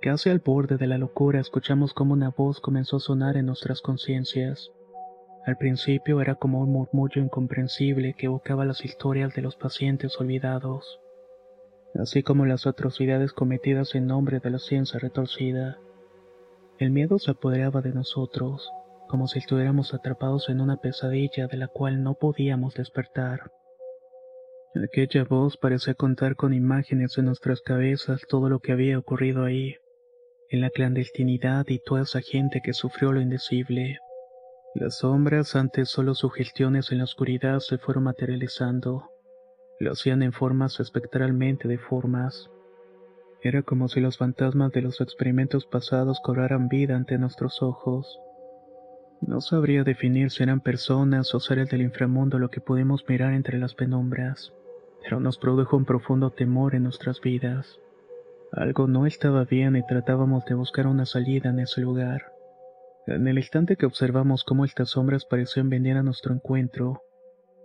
Casi 0.00 0.30
al 0.30 0.38
borde 0.38 0.76
de 0.76 0.86
la 0.86 0.96
locura 0.96 1.40
escuchamos 1.40 1.92
como 1.92 2.12
una 2.12 2.30
voz 2.30 2.60
comenzó 2.60 2.98
a 2.98 3.00
sonar 3.00 3.36
en 3.36 3.46
nuestras 3.46 3.80
conciencias. 3.80 4.70
Al 5.44 5.56
principio 5.56 6.20
era 6.20 6.36
como 6.36 6.60
un 6.60 6.70
murmullo 6.70 7.20
incomprensible 7.20 8.14
que 8.14 8.26
evocaba 8.26 8.64
las 8.64 8.84
historias 8.84 9.34
de 9.34 9.42
los 9.42 9.56
pacientes 9.56 10.20
olvidados 10.20 11.00
así 11.94 12.22
como 12.22 12.46
las 12.46 12.66
atrocidades 12.66 13.32
cometidas 13.32 13.94
en 13.94 14.06
nombre 14.06 14.40
de 14.40 14.50
la 14.50 14.58
ciencia 14.58 14.98
retorcida. 14.98 15.78
El 16.78 16.90
miedo 16.90 17.18
se 17.18 17.30
apoderaba 17.30 17.80
de 17.82 17.92
nosotros, 17.92 18.68
como 19.08 19.28
si 19.28 19.38
estuviéramos 19.38 19.94
atrapados 19.94 20.48
en 20.48 20.60
una 20.60 20.76
pesadilla 20.76 21.46
de 21.46 21.56
la 21.56 21.68
cual 21.68 22.02
no 22.02 22.14
podíamos 22.14 22.74
despertar. 22.74 23.52
Aquella 24.82 25.22
voz 25.22 25.56
parecía 25.56 25.94
contar 25.94 26.34
con 26.34 26.52
imágenes 26.52 27.16
en 27.16 27.26
nuestras 27.26 27.60
cabezas 27.60 28.22
todo 28.28 28.48
lo 28.48 28.58
que 28.58 28.72
había 28.72 28.98
ocurrido 28.98 29.44
ahí, 29.44 29.76
en 30.50 30.60
la 30.60 30.70
clandestinidad 30.70 31.66
y 31.68 31.78
toda 31.78 32.02
esa 32.02 32.20
gente 32.20 32.60
que 32.60 32.72
sufrió 32.72 33.12
lo 33.12 33.20
indecible. 33.20 33.98
Las 34.74 34.98
sombras, 34.98 35.54
antes 35.54 35.90
solo 35.90 36.16
sugestiones 36.16 36.90
en 36.90 36.98
la 36.98 37.04
oscuridad, 37.04 37.60
se 37.60 37.78
fueron 37.78 38.04
materializando 38.04 39.04
lo 39.80 39.92
hacían 39.92 40.22
en 40.22 40.32
formas 40.32 40.80
espectralmente 40.80 41.68
deformas. 41.68 42.50
Era 43.42 43.62
como 43.62 43.88
si 43.88 44.00
los 44.00 44.18
fantasmas 44.18 44.72
de 44.72 44.82
los 44.82 45.00
experimentos 45.00 45.66
pasados 45.66 46.20
cobraran 46.22 46.68
vida 46.68 46.96
ante 46.96 47.18
nuestros 47.18 47.62
ojos. 47.62 48.20
No 49.20 49.40
sabría 49.40 49.84
definir 49.84 50.30
si 50.30 50.42
eran 50.42 50.60
personas 50.60 51.34
o 51.34 51.40
seres 51.40 51.68
del 51.70 51.82
inframundo 51.82 52.38
lo 52.38 52.50
que 52.50 52.60
pudimos 52.60 53.04
mirar 53.08 53.32
entre 53.32 53.58
las 53.58 53.74
penumbras, 53.74 54.52
pero 55.02 55.20
nos 55.20 55.38
produjo 55.38 55.76
un 55.76 55.84
profundo 55.84 56.30
temor 56.30 56.74
en 56.74 56.84
nuestras 56.84 57.20
vidas. 57.20 57.78
Algo 58.52 58.86
no 58.86 59.06
estaba 59.06 59.44
bien 59.44 59.76
y 59.76 59.86
tratábamos 59.86 60.44
de 60.44 60.54
buscar 60.54 60.86
una 60.86 61.06
salida 61.06 61.50
en 61.50 61.58
ese 61.58 61.80
lugar. 61.80 62.32
En 63.06 63.26
el 63.26 63.36
instante 63.36 63.76
que 63.76 63.86
observamos 63.86 64.44
cómo 64.44 64.64
estas 64.64 64.90
sombras 64.90 65.24
parecían 65.24 65.68
venir 65.68 65.96
a 65.96 66.02
nuestro 66.02 66.32
encuentro, 66.32 67.02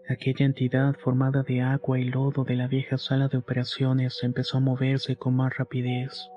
Aquella 0.09 0.47
entidad 0.47 0.95
formada 0.95 1.43
de 1.43 1.61
agua 1.61 1.99
y 1.99 2.05
lodo 2.05 2.43
de 2.43 2.55
la 2.55 2.67
vieja 2.67 2.97
sala 2.97 3.27
de 3.27 3.37
operaciones 3.37 4.23
empezó 4.23 4.57
a 4.57 4.59
moverse 4.59 5.15
con 5.17 5.35
más 5.35 5.55
rapidez. 5.55 6.31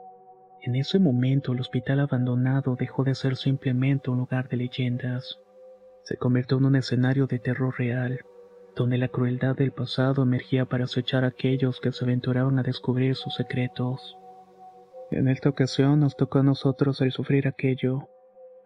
En 0.61 0.75
ese 0.77 0.99
momento 0.99 1.55
el 1.55 1.61
hospital 1.61 2.01
abandonado 2.01 2.77
dejó 2.77 3.03
de 3.03 3.15
ser 3.15 3.35
simplemente 3.35 4.11
un 4.11 4.19
lugar 4.19 4.51
de 4.51 4.59
leyendas. 4.59 5.39
se 6.05 6.19
convirtió 6.19 6.59
en 6.59 6.67
un 6.67 6.77
escenario 6.77 7.27
de 7.27 7.39
terror 7.39 7.75
real, 7.79 8.21
donde 8.77 8.99
la 8.99 9.09
crueldad 9.09 9.57
del 9.57 9.73
pasado 9.73 10.23
emergía 10.23 10.67
para 10.67 10.85
acechar 10.85 11.25
a 11.25 11.29
aquellos 11.29 11.81
que 11.81 11.93
se 11.93 12.05
aventuraban 12.05 12.59
a 12.59 12.63
descubrir 12.63 13.15
sus 13.15 13.35
secretos. 13.37 14.19
En 15.11 15.29
esta 15.29 15.49
ocasión 15.49 16.01
nos 16.01 16.15
tocó 16.15 16.41
a 16.41 16.43
nosotros 16.43 17.01
el 17.01 17.13
sufrir 17.13 17.49
aquello. 17.49 18.09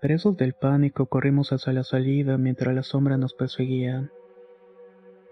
Presos 0.00 0.36
del 0.36 0.54
pánico 0.54 1.06
corrimos 1.06 1.52
hacia 1.52 1.72
la 1.72 1.84
salida 1.84 2.38
mientras 2.38 2.74
las 2.74 2.88
sombras 2.88 3.20
nos 3.20 3.34
perseguían. 3.34 4.10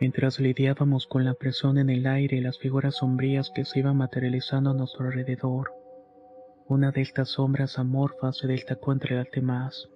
Mientras 0.00 0.40
lidiábamos 0.40 1.06
con 1.06 1.24
la 1.24 1.34
presión 1.34 1.78
en 1.78 1.88
el 1.88 2.06
aire 2.06 2.36
y 2.36 2.40
las 2.40 2.58
figuras 2.58 2.96
sombrías 2.96 3.50
que 3.54 3.64
se 3.64 3.78
iban 3.78 3.96
materializando 3.96 4.70
a 4.70 4.74
nuestro 4.74 5.06
alrededor, 5.06 5.72
una 6.66 6.90
de 6.90 7.02
estas 7.02 7.28
sombras 7.28 7.78
amorfas 7.78 8.38
se 8.38 8.46
destacó 8.48 8.92
entre 8.92 9.16
las 9.16 9.30
demás. 9.30 9.88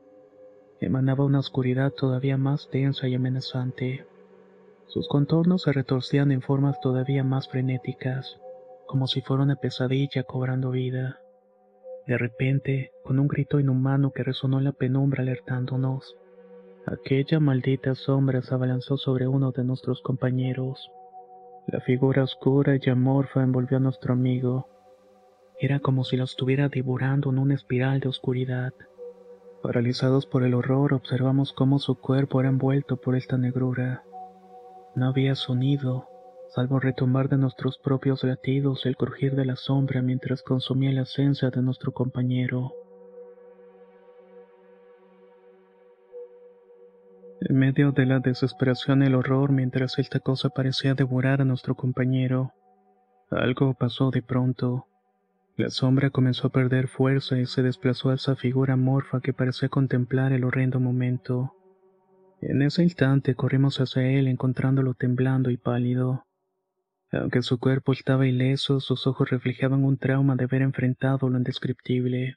Emanaba 0.81 1.25
una 1.25 1.41
oscuridad 1.41 1.91
todavía 1.91 2.37
más 2.37 2.69
densa 2.71 3.09
y 3.09 3.15
amenazante. 3.15 4.07
Sus 4.87 5.09
contornos 5.09 5.63
se 5.63 5.73
retorcían 5.73 6.31
en 6.31 6.43
formas 6.43 6.79
todavía 6.81 7.25
más 7.25 7.49
frenéticas, 7.49 8.39
como 8.87 9.07
si 9.09 9.21
fuera 9.21 9.43
una 9.43 9.57
pesadilla 9.57 10.23
cobrando 10.23 10.71
vida. 10.71 11.21
De 12.07 12.17
repente, 12.17 12.93
con 13.05 13.19
un 13.19 13.29
grito 13.29 13.59
inhumano 13.59 14.13
que 14.13 14.23
resonó 14.23 14.59
en 14.59 14.65
la 14.65 14.73
penumbra 14.73 15.23
alertándonos, 15.23 16.17
aquella 16.89 17.41
maldita 17.41 17.95
sombra 17.95 18.43
se 18.43 18.55
abalanzó 18.55 18.97
sobre 18.97 19.27
uno 19.27 19.53
de 19.53 19.65
nuestros 19.65 20.03
compañeros. 20.03 20.91
La 21.67 21.81
figura 21.81 22.23
oscura 22.25 22.77
y 22.81 22.91
amorfa 22.91 23.43
envolvió 23.43 23.77
a 23.77 23.81
nuestro 23.81 24.15
amigo, 24.15 24.69
era 25.61 25.81
como 25.81 26.05
si 26.05 26.17
lo 26.17 26.23
estuviera 26.23 26.69
devorando 26.69 27.31
en 27.31 27.39
una 27.39 27.55
espiral 27.55 27.99
de 27.99 28.09
oscuridad. 28.09 28.73
Paralizados 29.61 30.25
por 30.25 30.45
el 30.45 30.55
horror, 30.55 30.95
observamos 30.95 31.53
cómo 31.53 31.81
su 31.81 31.97
cuerpo 31.97 32.39
era 32.39 32.49
envuelto 32.49 32.97
por 32.97 33.17
esta 33.17 33.37
negrura. 33.39 34.05
No 34.95 35.09
había 35.09 35.35
sonido, 35.35 36.07
salvo 36.51 36.79
retumbar 36.79 37.29
de 37.29 37.39
nuestros 37.39 37.77
propios 37.79 38.23
latidos 38.23 38.87
el 38.87 38.97
crujir 38.97 39.35
de 39.35 39.47
la 39.47 39.57
sombra 39.57 40.01
mientras 40.01 40.43
consumía 40.43 40.93
la 40.93 41.03
esencia 41.03 41.51
de 41.51 41.61
nuestro 41.61 41.91
compañero. 41.93 42.73
En 47.41 47.57
medio 47.57 47.93
de 47.93 48.05
la 48.05 48.19
desesperación 48.19 49.03
y 49.03 49.07
el 49.07 49.15
horror, 49.15 49.53
mientras 49.53 49.99
esta 50.01 50.19
cosa 50.19 50.49
parecía 50.49 50.95
devorar 50.95 51.41
a 51.41 51.45
nuestro 51.45 51.77
compañero, 51.77 52.53
algo 53.31 53.75
pasó 53.75 54.11
de 54.11 54.23
pronto. 54.23 54.87
La 55.57 55.71
sombra 55.71 56.11
comenzó 56.11 56.49
a 56.49 56.53
perder 56.53 56.89
fuerza 56.89 57.39
y 57.39 57.47
se 57.47 57.63
desplazó 57.63 58.11
a 58.11 58.15
esa 58.15 58.35
figura 58.35 58.77
morfa 58.77 59.21
que 59.21 59.33
parecía 59.33 59.69
contemplar 59.69 60.33
el 60.33 60.45
horrendo 60.45 60.81
momento. 60.81 61.55
En 62.41 62.63
ese 62.63 62.83
instante 62.83 63.37
corrimos 63.37 63.81
hacia 63.81 64.03
él 64.03 64.27
encontrándolo 64.27 64.95
temblando 64.95 65.51
y 65.51 65.57
pálido. 65.57 66.25
Aunque 67.13 67.43
su 67.43 67.59
cuerpo 67.59 67.93
estaba 67.93 68.27
ileso, 68.27 68.81
sus 68.81 69.07
ojos 69.07 69.31
reflejaban 69.31 69.85
un 69.85 69.97
trauma 69.97 70.35
de 70.35 70.45
haber 70.45 70.63
enfrentado 70.63 71.29
lo 71.29 71.39
indescriptible. 71.39 72.37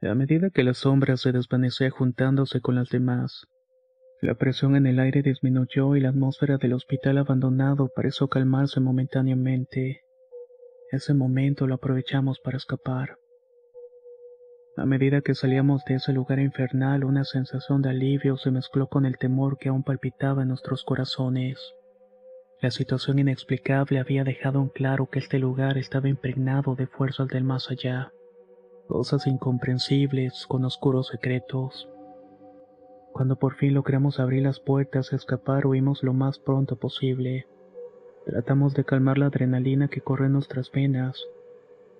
A 0.00 0.14
medida 0.14 0.50
que 0.50 0.64
la 0.64 0.74
sombra 0.74 1.16
se 1.16 1.32
desvanecía 1.32 1.90
juntándose 1.90 2.60
con 2.60 2.74
las 2.74 2.90
demás, 2.90 3.46
la 4.24 4.34
presión 4.34 4.74
en 4.74 4.86
el 4.86 5.00
aire 5.00 5.20
disminuyó 5.20 5.96
y 5.96 6.00
la 6.00 6.08
atmósfera 6.08 6.56
del 6.56 6.72
hospital 6.72 7.18
abandonado 7.18 7.90
pareció 7.94 8.26
calmarse 8.28 8.80
momentáneamente. 8.80 10.00
Ese 10.90 11.12
momento 11.12 11.66
lo 11.66 11.74
aprovechamos 11.74 12.40
para 12.40 12.56
escapar. 12.56 13.18
A 14.78 14.86
medida 14.86 15.20
que 15.20 15.34
salíamos 15.34 15.84
de 15.84 15.96
ese 15.96 16.14
lugar 16.14 16.38
infernal, 16.38 17.04
una 17.04 17.24
sensación 17.24 17.82
de 17.82 17.90
alivio 17.90 18.38
se 18.38 18.50
mezcló 18.50 18.88
con 18.88 19.04
el 19.04 19.18
temor 19.18 19.58
que 19.58 19.68
aún 19.68 19.82
palpitaba 19.82 20.40
en 20.40 20.48
nuestros 20.48 20.84
corazones. 20.84 21.58
La 22.62 22.70
situación 22.70 23.18
inexplicable 23.18 23.98
había 23.98 24.24
dejado 24.24 24.62
en 24.62 24.70
claro 24.70 25.10
que 25.10 25.18
este 25.18 25.38
lugar 25.38 25.76
estaba 25.76 26.08
impregnado 26.08 26.76
de 26.76 26.86
fuerzas 26.86 27.28
del 27.28 27.44
más 27.44 27.70
allá, 27.70 28.10
cosas 28.88 29.26
incomprensibles 29.26 30.46
con 30.48 30.64
oscuros 30.64 31.08
secretos. 31.08 31.90
Cuando 33.14 33.36
por 33.36 33.54
fin 33.54 33.74
logramos 33.74 34.18
abrir 34.18 34.42
las 34.42 34.58
puertas 34.58 35.12
y 35.12 35.14
escapar, 35.14 35.68
huimos 35.68 36.02
lo 36.02 36.12
más 36.12 36.40
pronto 36.40 36.74
posible. 36.74 37.46
Tratamos 38.26 38.74
de 38.74 38.82
calmar 38.84 39.18
la 39.18 39.26
adrenalina 39.26 39.86
que 39.86 40.00
corre 40.00 40.26
en 40.26 40.32
nuestras 40.32 40.72
venas, 40.72 41.22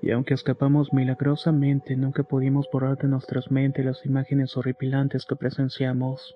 y 0.02 0.10
aunque 0.10 0.34
escapamos 0.34 0.92
milagrosamente, 0.92 1.94
nunca 1.94 2.24
pudimos 2.24 2.68
borrar 2.72 2.98
de 2.98 3.06
nuestras 3.06 3.52
mentes 3.52 3.84
las 3.84 4.04
imágenes 4.04 4.56
horripilantes 4.56 5.24
que 5.24 5.36
presenciamos. 5.36 6.34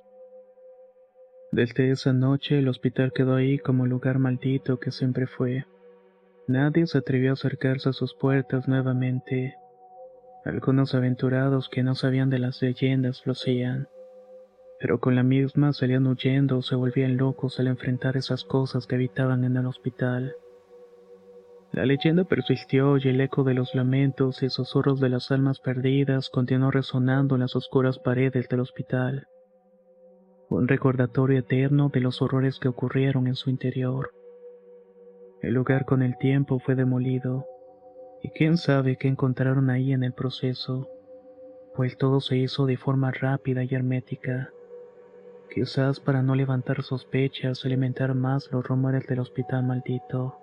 Desde 1.50 1.90
esa 1.90 2.12
noche 2.12 2.60
el 2.60 2.68
hospital 2.68 3.12
quedó 3.12 3.34
ahí 3.34 3.58
como 3.58 3.84
lugar 3.84 4.20
maldito 4.20 4.78
que 4.78 4.92
siempre 4.92 5.26
fue. 5.26 5.66
Nadie 6.46 6.86
se 6.86 6.98
atrevió 6.98 7.30
a 7.30 7.32
acercarse 7.32 7.88
a 7.88 7.92
sus 7.92 8.14
puertas 8.14 8.68
nuevamente. 8.68 9.56
Algunos 10.44 10.94
aventurados 10.94 11.68
que 11.68 11.82
no 11.82 11.96
sabían 11.96 12.30
de 12.30 12.38
las 12.38 12.62
leyendas 12.62 13.22
lo 13.26 13.32
hacían 13.32 13.88
pero 14.80 15.00
con 15.00 15.16
la 15.16 15.22
misma 15.22 15.72
salían 15.72 16.06
huyendo 16.06 16.58
o 16.58 16.62
se 16.62 16.76
volvían 16.76 17.16
locos 17.16 17.58
al 17.58 17.66
enfrentar 17.66 18.16
esas 18.16 18.44
cosas 18.44 18.86
que 18.86 18.94
habitaban 18.94 19.44
en 19.44 19.56
el 19.56 19.66
hospital. 19.66 20.34
La 21.72 21.84
leyenda 21.84 22.24
persistió 22.24 22.96
y 22.96 23.08
el 23.08 23.20
eco 23.20 23.44
de 23.44 23.54
los 23.54 23.74
lamentos 23.74 24.42
y 24.42 24.48
susurros 24.48 25.00
de 25.00 25.08
las 25.08 25.30
almas 25.30 25.58
perdidas 25.60 26.30
continuó 26.30 26.70
resonando 26.70 27.34
en 27.34 27.42
las 27.42 27.56
oscuras 27.56 27.98
paredes 27.98 28.48
del 28.48 28.60
hospital. 28.60 29.26
Un 30.48 30.66
recordatorio 30.66 31.40
eterno 31.40 31.90
de 31.92 32.00
los 32.00 32.22
horrores 32.22 32.58
que 32.58 32.68
ocurrieron 32.68 33.26
en 33.26 33.34
su 33.34 33.50
interior. 33.50 34.12
El 35.42 35.54
lugar 35.54 35.84
con 35.84 36.02
el 36.02 36.16
tiempo 36.16 36.58
fue 36.58 36.74
demolido, 36.74 37.44
y 38.22 38.30
quién 38.30 38.56
sabe 38.56 38.96
qué 38.96 39.08
encontraron 39.08 39.70
ahí 39.70 39.92
en 39.92 40.02
el 40.02 40.14
proceso, 40.14 40.88
pues 41.76 41.96
todo 41.96 42.20
se 42.20 42.38
hizo 42.38 42.66
de 42.66 42.76
forma 42.76 43.12
rápida 43.12 43.62
y 43.62 43.72
hermética 43.72 44.50
quizás 45.58 45.98
para 45.98 46.22
no 46.22 46.36
levantar 46.36 46.84
sospechas 46.84 47.64
o 47.64 47.66
alimentar 47.66 48.14
más 48.14 48.48
los 48.52 48.64
rumores 48.64 49.04
del 49.08 49.18
hospital 49.18 49.66
maldito. 49.66 50.38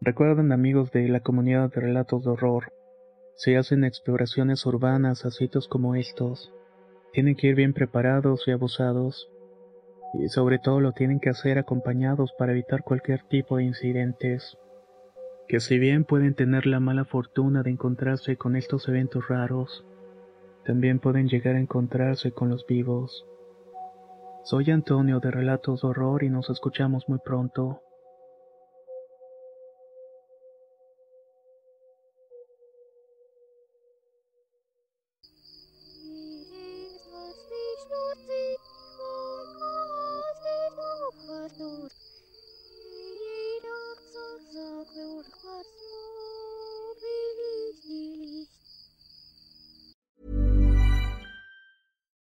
Recuerden 0.00 0.50
amigos 0.50 0.90
de 0.90 1.06
la 1.08 1.20
comunidad 1.20 1.70
de 1.70 1.80
relatos 1.80 2.24
de 2.24 2.30
horror, 2.30 2.72
si 3.36 3.54
hacen 3.54 3.84
exploraciones 3.84 4.66
urbanas 4.66 5.24
a 5.24 5.30
sitios 5.30 5.68
como 5.68 5.94
estos, 5.94 6.52
tienen 7.12 7.36
que 7.36 7.46
ir 7.46 7.54
bien 7.54 7.72
preparados 7.72 8.42
y 8.48 8.50
abusados, 8.50 9.30
y 10.14 10.28
sobre 10.28 10.58
todo 10.58 10.80
lo 10.80 10.90
tienen 10.90 11.20
que 11.20 11.30
hacer 11.30 11.56
acompañados 11.56 12.32
para 12.36 12.50
evitar 12.50 12.82
cualquier 12.82 13.22
tipo 13.28 13.58
de 13.58 13.64
incidentes, 13.64 14.58
que 15.46 15.60
si 15.60 15.78
bien 15.78 16.04
pueden 16.04 16.34
tener 16.34 16.66
la 16.66 16.80
mala 16.80 17.04
fortuna 17.04 17.62
de 17.62 17.70
encontrarse 17.70 18.36
con 18.36 18.56
estos 18.56 18.88
eventos 18.88 19.28
raros, 19.28 19.84
también 20.70 21.00
pueden 21.00 21.28
llegar 21.28 21.56
a 21.56 21.60
encontrarse 21.60 22.30
con 22.30 22.48
los 22.48 22.64
vivos. 22.64 23.26
Soy 24.44 24.70
Antonio 24.70 25.18
de 25.18 25.32
Relatos 25.32 25.82
de 25.82 25.88
Horror 25.88 26.22
y 26.22 26.28
nos 26.28 26.48
escuchamos 26.48 27.08
muy 27.08 27.18
pronto. 27.18 27.82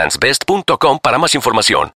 egglandsbest.com 0.00 0.98
para 1.02 1.18
más 1.18 1.34
información. 1.34 1.92